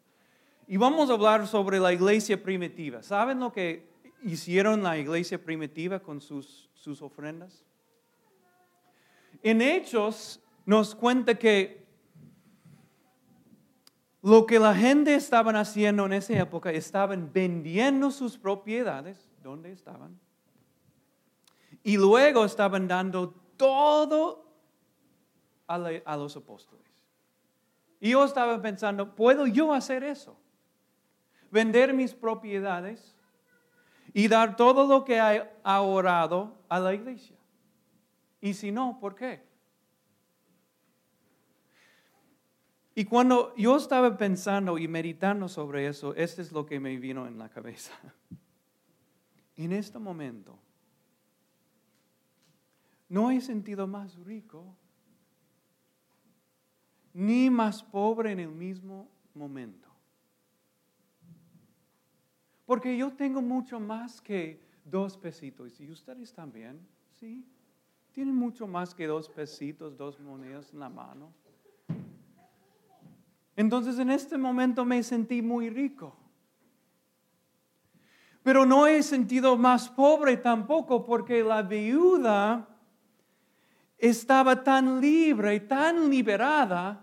Y 0.67 0.77
vamos 0.77 1.11
a 1.11 1.15
hablar 1.15 1.47
sobre 1.47 1.79
la 1.79 1.93
iglesia 1.93 2.43
primitiva. 2.43 3.03
¿Saben 3.03 3.41
lo 3.41 3.53
que 3.53 3.89
hicieron 4.23 4.83
la 4.83 4.99
iglesia 4.99 5.43
primitiva 5.43 6.01
con 6.01 6.21
sus, 6.21 6.69
sus 6.75 7.01
ofrendas? 7.03 7.65
En 9.43 9.63
Hechos 9.63 10.41
nos 10.65 10.95
cuenta 10.95 11.37
que 11.37 11.87
lo 14.23 14.45
que 14.45 14.59
la 14.59 14.75
gente 14.75 15.15
estaban 15.15 15.55
haciendo 15.55 16.05
en 16.07 16.15
esa 16.15 16.37
época, 16.37 16.73
estaban 16.73 17.31
vendiendo 17.33 18.11
sus 18.11 18.37
propiedades, 18.37 19.31
¿dónde 19.41 19.71
estaban? 19.71 20.19
Y 21.87 21.99
luego 21.99 22.45
estaban 22.45 22.89
dando 22.89 23.31
todo 23.57 24.45
a, 25.69 26.17
los 26.17 26.37
apóstoles. 26.37 26.85
Y 28.01 28.11
yo 28.11 28.25
estaba 28.25 28.61
pensando, 28.61 29.15
¿puedo 29.15 29.47
yo 29.47 29.73
hacer 29.73 30.03
eso? 30.03 30.37
Vender 31.53 31.95
mis 31.95 32.13
propiedades 32.13 33.15
y 34.13 34.27
dar 34.27 34.57
todo 34.57 34.89
lo 34.89 35.05
que 35.05 35.19
he 35.19 35.49
ahorrado 35.63 36.59
a 36.69 36.81
la 36.81 36.93
iglesia. 36.93 37.37
Y 38.41 38.55
si 38.55 38.73
no, 38.73 38.99
¿por 38.99 39.15
qué? 39.15 39.47
Y 42.97 43.05
cuando 43.05 43.55
yo 43.55 43.77
estaba 43.77 44.17
pensando 44.17 44.77
y 44.77 44.89
meditando 44.89 45.47
sobre 45.47 45.87
eso, 45.87 46.17
esto 46.17 46.43
es 46.43 46.51
lo 46.51 46.67
que 46.67 46.81
me 46.81 46.97
vino 46.97 47.29
en 47.29 47.39
la 47.39 47.49
cabeza. 47.49 47.93
En 49.55 49.73
este 49.73 50.01
momento, 50.01 50.59
no 53.09 53.31
he 53.31 53.41
sentido 53.41 53.87
más 53.87 54.17
rico 54.25 54.77
ni 57.13 57.49
más 57.49 57.83
pobre 57.83 58.33
en 58.33 58.41
el 58.41 58.51
mismo 58.51 59.09
momento. 59.33 59.89
Porque 62.67 62.95
yo 62.97 63.13
tengo 63.13 63.41
mucho 63.41 63.81
más 63.81 64.21
que 64.21 64.61
dos 64.85 65.17
pesitos. 65.17 65.81
Y 65.81 65.91
ustedes 65.91 66.35
también, 66.35 66.79
¿sí? 67.13 67.47
Tienen 68.13 68.35
mucho 68.35 68.67
más 68.67 68.95
que 68.95 69.07
dos 69.07 69.31
pesitos, 69.31 69.97
dos 69.97 70.21
monedas 70.21 70.73
en 70.73 70.81
la 70.81 70.91
mano. 70.91 71.33
Entonces 73.57 73.99
en 73.99 74.11
este 74.11 74.37
momento 74.37 74.85
me 74.85 75.03
sentí 75.03 75.41
muy 75.41 75.71
rico. 75.71 76.15
Pero 78.43 78.67
no 78.67 78.87
he 78.87 79.03
sentido 79.03 79.57
más 79.57 79.89
pobre 79.89 80.37
tampoco 80.37 81.03
porque 81.05 81.43
la 81.43 81.63
viuda 81.63 82.76
estaba 83.99 84.63
tan 84.63 85.01
libre 85.01 85.55
y 85.55 85.61
tan 85.61 86.11
liberada 86.11 87.03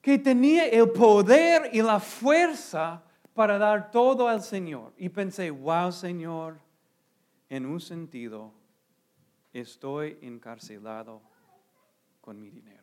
que 0.00 0.18
tenía 0.18 0.66
el 0.66 0.90
poder 0.90 1.70
y 1.72 1.82
la 1.82 1.98
fuerza 1.98 3.02
para 3.32 3.58
dar 3.58 3.90
todo 3.90 4.28
al 4.28 4.42
Señor. 4.42 4.92
Y 4.96 5.08
pensé, 5.08 5.50
wow 5.50 5.90
Señor, 5.90 6.58
en 7.48 7.66
un 7.66 7.80
sentido, 7.80 8.52
estoy 9.52 10.18
encarcelado 10.22 11.22
con 12.20 12.40
mi 12.40 12.50
dinero. 12.50 12.82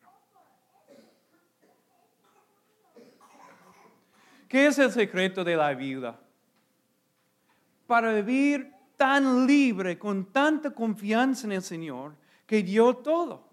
¿Qué 4.48 4.66
es 4.66 4.78
el 4.78 4.90
secreto 4.90 5.44
de 5.44 5.56
la 5.56 5.72
viuda? 5.74 6.20
Para 7.86 8.12
vivir 8.12 8.70
tan 8.96 9.46
libre, 9.46 9.98
con 9.98 10.26
tanta 10.26 10.70
confianza 10.70 11.46
en 11.46 11.52
el 11.52 11.62
Señor, 11.62 12.14
que 12.52 12.62
dio 12.62 12.94
todo. 12.98 13.48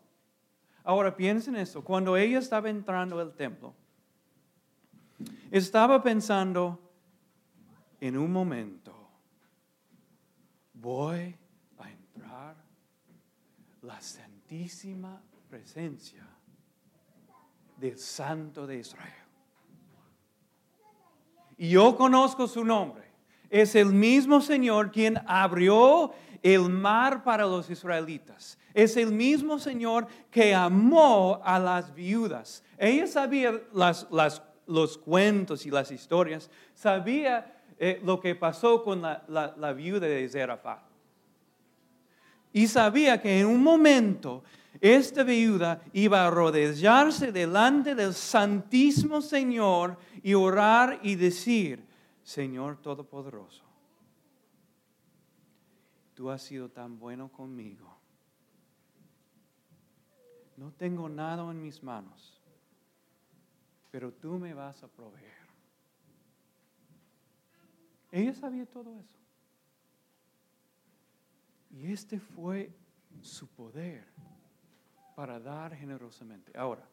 Ahora 0.83 1.15
piensen 1.15 1.55
esto, 1.55 1.81
cuando 1.81 2.17
ella 2.17 2.37
estaba 2.37 2.69
entrando 2.69 3.17
al 3.17 3.33
templo, 3.33 3.73
estaba 5.49 6.03
pensando 6.03 6.77
en 8.01 8.17
un 8.17 8.29
momento, 8.29 8.93
voy 10.73 11.33
a 11.77 11.89
entrar 11.89 12.57
la 13.83 14.01
santísima 14.01 15.21
presencia 15.49 16.27
del 17.77 17.97
Santo 17.97 18.67
de 18.67 18.79
Israel. 18.79 19.13
Y 21.55 21.69
yo 21.69 21.95
conozco 21.95 22.49
su 22.49 22.65
nombre. 22.65 23.09
Es 23.49 23.75
el 23.75 23.93
mismo 23.93 24.41
Señor 24.41 24.91
quien 24.91 25.21
abrió 25.25 26.11
el 26.41 26.69
mar 26.69 27.23
para 27.23 27.45
los 27.45 27.69
israelitas. 27.69 28.57
Es 28.83 28.95
el 28.95 29.11
mismo 29.11 29.59
Señor 29.59 30.07
que 30.31 30.55
amó 30.55 31.41
a 31.43 31.59
las 31.59 31.93
viudas. 31.93 32.63
Ella 32.77 33.07
sabía 33.07 33.61
los 34.67 34.97
cuentos 34.97 35.65
y 35.65 35.69
las 35.69 35.91
historias, 35.91 36.49
sabía 36.73 37.61
eh, 37.77 37.99
lo 38.05 38.21
que 38.21 38.35
pasó 38.35 38.81
con 38.81 39.01
la, 39.01 39.73
viuda 39.75 40.07
de 40.07 40.29
Zerafat. 40.29 40.79
Y 42.53 42.67
sabía 42.67 43.21
que 43.21 43.41
en 43.41 43.47
un 43.47 43.61
momento 43.61 44.43
esta 44.79 45.23
viuda 45.23 45.81
iba 45.91 46.25
a 46.25 46.29
rodearse 46.29 47.33
delante 47.33 47.95
del 47.95 48.13
Santísimo 48.13 49.21
Señor 49.21 49.97
y 50.23 50.35
orar 50.35 51.01
y 51.03 51.15
decir, 51.15 51.85
Señor 52.23 52.77
Todopoderoso, 52.77 53.65
tú 56.13 56.29
has 56.29 56.41
sido 56.41 56.69
tan 56.69 56.97
bueno 56.97 57.29
conmigo. 57.29 57.88
No 60.59 60.73
tengo 60.73 61.07
nada 61.07 61.49
en 61.49 61.61
mis 61.61 61.81
manos, 61.81 62.37
pero 63.89 64.11
tú 64.11 64.37
me 64.37 64.53
vas 64.53 64.83
a 64.83 64.89
proveer. 64.89 65.39
Ella 68.11 68.33
sabía 68.33 68.65
todo 68.65 68.99
eso. 68.99 69.17
Y 71.71 71.93
este 71.93 72.19
fue 72.19 72.75
su 73.21 73.47
poder 73.47 74.05
para 75.15 75.39
dar 75.39 75.73
generosamente. 75.73 76.51
Ahora, 76.57 76.83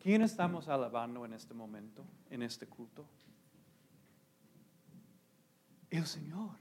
¿quién 0.00 0.22
estamos 0.22 0.66
alabando 0.66 1.24
en 1.24 1.34
este 1.34 1.54
momento, 1.54 2.04
en 2.30 2.42
este 2.42 2.66
culto? 2.66 3.06
el 5.92 6.06
Señor. 6.06 6.56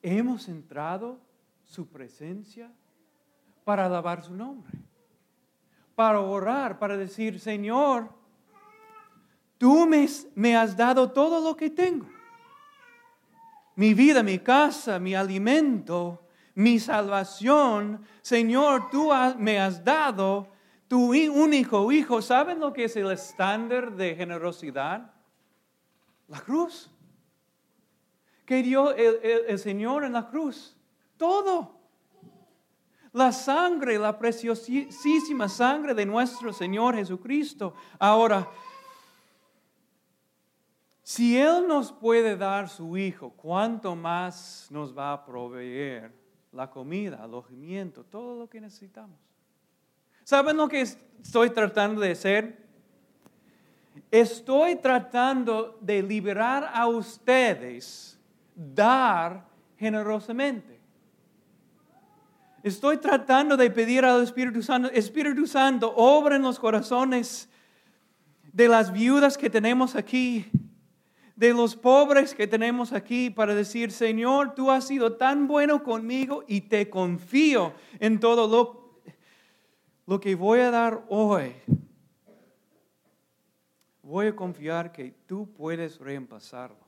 Hemos 0.00 0.48
entrado 0.48 1.18
su 1.66 1.86
presencia 1.88 2.72
para 3.64 3.86
alabar 3.86 4.22
su 4.22 4.34
nombre. 4.34 4.72
para 5.94 6.20
orar, 6.20 6.78
para 6.78 6.94
decir, 6.96 7.40
Señor, 7.40 8.10
tú 9.56 9.86
me, 9.86 10.56
has 10.56 10.76
dado 10.76 11.10
todo 11.10 11.40
lo 11.40 11.56
que 11.56 11.70
tengo. 11.70 12.06
Mi 13.76 13.94
vida, 13.94 14.22
mi 14.22 14.38
casa, 14.38 14.98
mi 14.98 15.14
alimento, 15.14 16.22
mi 16.54 16.78
salvación. 16.78 18.04
Señor, 18.20 18.90
tú 18.90 19.10
me 19.38 19.58
has 19.58 19.82
dado 19.82 20.48
tu 20.86 21.14
único 21.14 21.90
hijo. 21.90 22.20
¿Saben 22.20 22.60
lo 22.60 22.72
que 22.72 22.84
es 22.84 22.96
el 22.96 23.10
estándar 23.10 23.96
de 23.96 24.14
generosidad? 24.14 25.12
La 26.28 26.40
cruz. 26.40 26.90
Que 28.44 28.62
dio 28.62 28.92
el, 28.94 29.58
Señor 29.58 30.04
en 30.04 30.12
la 30.12 30.28
cruz. 30.28 30.75
Todo. 31.16 31.74
La 33.12 33.32
sangre, 33.32 33.98
la 33.98 34.18
preciosísima 34.18 35.48
sangre 35.48 35.94
de 35.94 36.04
nuestro 36.04 36.52
Señor 36.52 36.94
Jesucristo. 36.96 37.74
Ahora, 37.98 38.46
si 41.02 41.38
Él 41.38 41.66
nos 41.68 41.92
puede 41.92 42.36
dar 42.36 42.68
su 42.68 42.96
Hijo, 42.98 43.30
¿cuánto 43.30 43.94
más 43.94 44.66
nos 44.70 44.96
va 44.96 45.12
a 45.12 45.24
proveer 45.24 46.12
la 46.52 46.68
comida, 46.68 47.22
alojamiento, 47.22 48.04
todo 48.04 48.38
lo 48.38 48.50
que 48.50 48.60
necesitamos? 48.60 49.18
¿Saben 50.24 50.56
lo 50.56 50.68
que 50.68 50.80
estoy 50.80 51.50
tratando 51.50 52.00
de 52.00 52.10
hacer? 52.10 52.66
Estoy 54.10 54.74
tratando 54.74 55.78
de 55.80 56.02
liberar 56.02 56.68
a 56.74 56.88
ustedes, 56.88 58.18
dar 58.54 59.46
generosamente. 59.78 60.75
Estoy 62.66 62.96
tratando 62.96 63.56
de 63.56 63.70
pedir 63.70 64.04
al 64.04 64.24
Espíritu 64.24 64.60
Santo, 64.60 64.90
Espíritu 64.90 65.46
Santo, 65.46 65.94
obra 65.94 66.34
en 66.34 66.42
los 66.42 66.58
corazones 66.58 67.48
de 68.52 68.66
las 68.66 68.92
viudas 68.92 69.38
que 69.38 69.48
tenemos 69.48 69.94
aquí, 69.94 70.46
de 71.36 71.54
los 71.54 71.76
pobres 71.76 72.34
que 72.34 72.48
tenemos 72.48 72.92
aquí, 72.92 73.30
para 73.30 73.54
decir, 73.54 73.92
Señor, 73.92 74.56
tú 74.56 74.72
has 74.72 74.84
sido 74.84 75.12
tan 75.12 75.46
bueno 75.46 75.84
conmigo 75.84 76.42
y 76.48 76.62
te 76.62 76.90
confío 76.90 77.72
en 78.00 78.18
todo 78.18 78.48
lo 78.48 78.86
lo 80.06 80.18
que 80.18 80.34
voy 80.34 80.58
a 80.58 80.72
dar 80.72 81.04
hoy, 81.08 81.54
voy 84.02 84.26
a 84.26 84.34
confiar 84.34 84.90
que 84.90 85.12
tú 85.28 85.52
puedes 85.54 86.00
reemplazarlo 86.00 86.84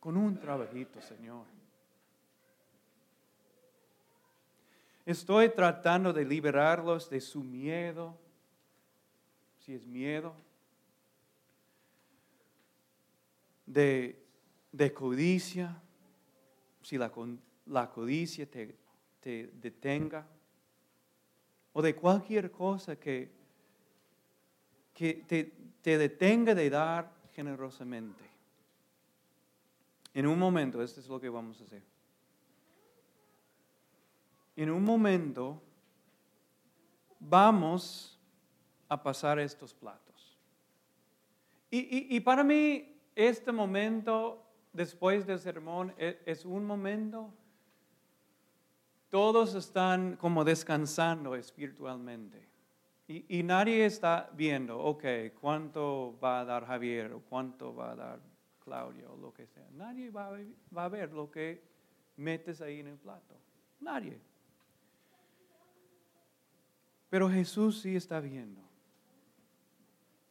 con 0.00 0.16
un 0.16 0.40
trabajito, 0.40 1.00
Señor. 1.00 1.61
Estoy 5.04 5.48
tratando 5.48 6.12
de 6.12 6.24
liberarlos 6.24 7.10
de 7.10 7.20
su 7.20 7.42
miedo, 7.42 8.16
si 9.58 9.74
es 9.74 9.86
miedo, 9.86 10.34
de, 13.66 14.16
codicia, 14.94 15.80
si 16.82 16.98
la, 16.98 17.10
la 17.66 17.90
codicia 17.90 18.48
te, 18.48 18.76
te 19.20 19.50
detenga 19.54 20.26
o 21.72 21.82
de 21.82 21.94
cualquier 21.94 22.50
cosa 22.50 22.96
que, 22.96 23.30
que 24.92 25.14
te, 25.26 25.52
te 25.80 25.98
detenga 25.98 26.54
de 26.54 26.70
dar 26.70 27.10
generosamente. 27.34 28.24
En 30.14 30.26
un 30.26 30.38
momento, 30.38 30.82
esto 30.82 31.00
es 31.00 31.08
lo 31.08 31.18
que 31.18 31.28
vamos 31.28 31.60
a 31.60 31.64
hacer. 31.64 31.91
En 34.56 34.70
un 34.70 34.84
momento 34.84 35.62
vamos 37.18 38.20
a 38.88 39.02
pasar 39.02 39.38
estos 39.38 39.72
platos. 39.74 40.38
Y, 41.70 41.78
y, 41.78 42.16
y, 42.16 42.20
para 42.20 42.44
mí, 42.44 43.00
este 43.14 43.50
momento 43.50 44.44
después 44.72 45.26
del 45.26 45.38
sermón 45.38 45.94
es, 45.96 46.16
es 46.26 46.44
un 46.44 46.66
momento 46.66 47.32
todos 49.12 49.54
están 49.54 50.16
como 50.16 50.42
descansando 50.42 51.36
espiritualmente. 51.36 52.48
Y, 53.06 53.42
nadie 53.42 53.84
está 53.84 54.30
viendo, 54.32 54.78
ok, 54.78 55.04
cuánto 55.38 56.18
va 56.18 56.40
a 56.40 56.44
dar 56.46 56.64
Javier 56.64 57.12
o 57.12 57.20
cuánto 57.20 57.74
va 57.74 57.92
a 57.92 57.94
dar 57.94 58.20
Claudio 58.58 59.12
o 59.12 59.16
lo 59.18 59.34
que 59.34 59.46
sea. 59.46 59.68
Nadie 59.72 60.10
va 60.10 60.30
va 60.74 60.86
a 60.86 60.88
ver 60.88 61.12
lo 61.12 61.30
que 61.30 61.62
metes 62.16 62.62
ahí 62.62 62.80
en 62.80 62.86
el 62.86 62.96
plato. 62.96 63.36
Nadie. 63.80 64.18
Pero 67.12 67.28
Jesús 67.28 67.82
sí 67.82 67.94
está 67.94 68.20
viendo. 68.20 68.62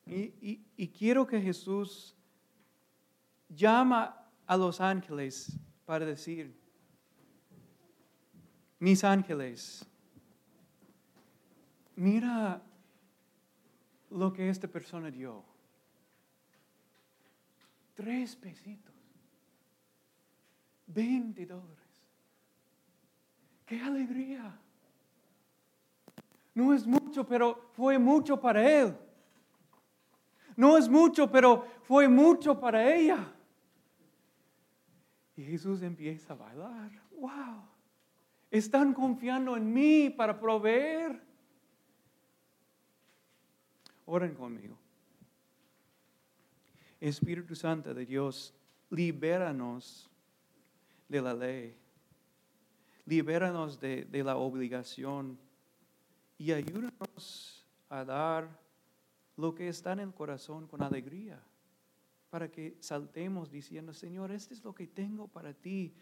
Y, 0.08 0.64
y, 0.76 0.88
quiero 0.88 1.28
que 1.28 1.40
Jesús 1.40 2.16
llama 3.50 4.28
a 4.48 4.58
los 4.58 4.82
ángeles 4.82 5.56
para 5.86 6.08
decir, 6.08 6.60
mis 8.80 9.04
ángeles, 9.04 9.86
mira 11.96 12.64
lo 14.10 14.34
que 14.34 14.50
esta 14.50 14.68
persona 14.68 15.12
dio. 15.12 15.46
Tres 17.94 18.36
pesitos. 18.36 18.96
Veinte 20.88 21.46
dólares. 21.46 21.78
¡Qué 23.68 23.80
alegría! 23.80 24.60
No 26.54 26.74
es 26.74 26.86
mucho, 26.86 27.26
pero 27.26 27.70
fue 27.74 27.98
mucho 27.98 28.40
para 28.40 28.70
él. 28.70 28.96
No 30.56 30.78
es 30.78 30.90
mucho, 30.90 31.32
pero 31.32 31.66
fue 31.84 32.08
mucho 32.08 32.60
para 32.60 32.94
ella. 32.94 33.34
Y 35.36 35.44
Jesús 35.44 35.82
empieza 35.82 36.34
a 36.34 36.36
bailar. 36.36 36.92
¡Wow! 37.12 37.64
Están 38.50 38.94
confiando 38.94 39.56
en 39.56 39.72
mí 39.72 40.10
para 40.10 40.38
proveer. 40.38 41.22
Oren 44.06 44.36
conmigo. 44.36 44.78
Espíritu 47.00 47.56
Santo 47.56 47.94
de 47.94 48.06
Dios, 48.06 48.54
libéranos 48.90 50.10
de 51.08 51.22
la 51.22 51.34
ley. 51.34 51.78
Libéranos 53.06 53.80
de, 53.80 54.06
de 54.06 54.24
la 54.24 54.36
obligación 54.36 55.40
y 56.42 56.52
ayúdanos 56.54 57.68
a 57.88 58.04
dar 58.04 58.50
lo 59.38 59.54
que 59.54 59.68
está 59.68 59.92
en 59.94 60.00
el 60.00 60.12
corazón 60.12 60.68
con 60.68 60.82
alegría, 60.82 61.40
para 62.32 62.50
que 62.50 62.78
saltemos 62.80 63.52
diciendo, 63.52 63.94
Señor, 63.94 64.32
este 64.32 64.56
es 64.56 64.64
lo 64.64 64.74
que 64.74 64.88
tengo 64.88 65.28
para 65.28 65.54
ti 65.54 65.94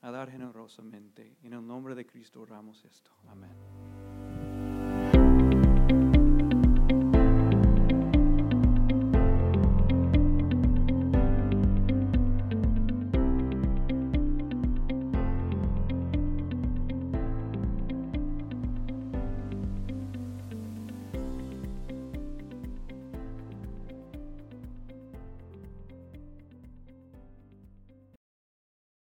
a 0.00 0.10
dar 0.10 0.28
generosamente. 0.28 1.36
En 1.44 1.52
el 1.52 1.64
nombre 1.64 1.94
de 1.94 2.04
Cristo 2.04 2.42
oramos 2.42 2.84
esto. 2.84 3.12
Amén. 3.28 4.03